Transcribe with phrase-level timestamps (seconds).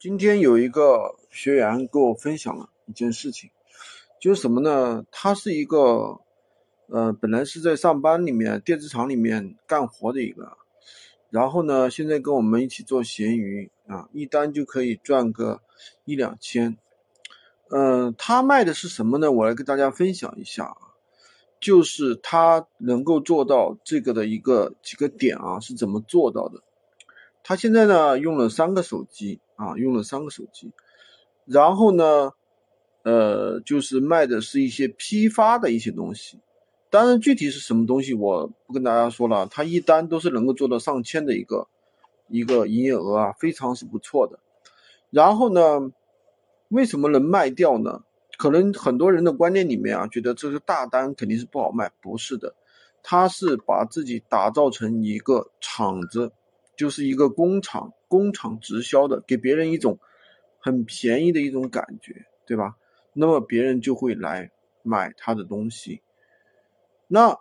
[0.00, 3.50] 今天有一个学员跟我分享了一件事情，
[4.20, 5.04] 就是什么呢？
[5.10, 6.20] 他是一个，
[6.86, 10.56] 呃，本来是在上班里面电子厂里面干活的一个，
[11.30, 15.62] 然后呢，现在跟我们一起做闲鱼啊，一单就可以赚个
[16.04, 16.78] 一两千。
[17.70, 19.32] 嗯，他卖的是什么呢？
[19.32, 20.76] 我来跟大家分享一下啊，
[21.58, 26.62] 就是他能够做到这个的一个几个点啊，是怎么做到的？
[27.48, 29.40] 他现在呢用了三个手机。
[29.58, 30.70] 啊，用了三个手机，
[31.44, 32.30] 然后呢，
[33.02, 36.38] 呃，就是卖的是一些批发的一些东西，
[36.90, 41.66] 当然具体是什么东西我不跟大家说了，他一单都是能够做到上千的一个
[42.28, 44.38] 一个营业额啊，非常是不错的。
[45.10, 45.90] 然后呢，
[46.68, 48.04] 为什么能卖掉呢？
[48.36, 52.54] 可能很多人的观念里面啊，觉得这个大单肯定是不好卖，不是的，
[53.02, 56.30] 他是把自己打造成一个厂子。
[56.78, 59.98] 就是一个工厂，工厂直销的，给别人一种
[60.60, 62.76] 很便宜的一种感觉，对吧？
[63.12, 64.52] 那么别人就会来
[64.84, 66.02] 买他的东西。
[67.08, 67.36] 那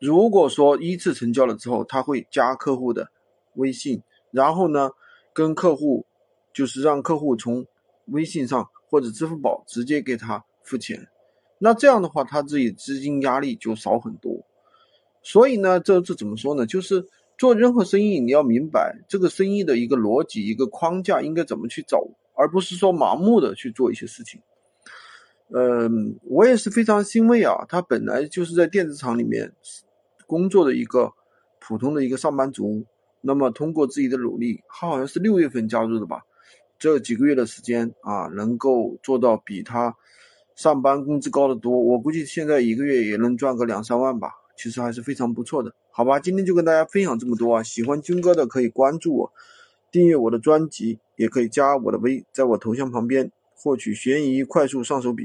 [0.00, 3.12] 如果说一次成交了之后，他会加客户的
[3.54, 4.90] 微信，然后呢，
[5.32, 6.04] 跟客户
[6.52, 7.66] 就是让客户从
[8.06, 11.08] 微信上或者支付宝直接给他付钱。
[11.60, 14.44] 那这样的话，他自己资金压力就少很多。
[15.22, 16.66] 所以呢，这这怎么说呢？
[16.66, 17.06] 就是。
[17.38, 24.42] 做任何生意，你要明白这个生意的一个逻辑、一个框架应该怎么去走，而不是说盲目的去做一些事情。
[25.50, 29.52] 嗯，我也是非常欣慰啊，他本来就是在电子厂里面
[30.26, 31.12] 工作的一个
[31.60, 32.84] 普通的一个上班族，
[33.20, 36.22] 那么通过自己的努力，他好像是六月份加入的吧，
[36.78, 39.96] 这几个月的时间啊，能够做到比他
[40.58, 44.32] 上班工资高得多，我估计现在一个月也能赚个两三万吧。
[44.56, 46.18] 其实还是非常不错的，好吧？
[46.18, 47.62] 今天就跟大家分享这么多啊！
[47.62, 49.32] 喜欢军哥的可以关注我，
[49.92, 55.16] 订阅我的专辑，也可以加我的微，在我头像旁边获取悬疑快速上手笔。